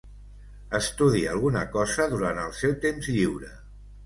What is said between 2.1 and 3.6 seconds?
durant el seu temps lliure.